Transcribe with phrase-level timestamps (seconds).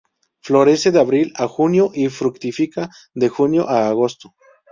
[0.41, 4.33] Florece de abril a junio y fructifica de junio a agosto.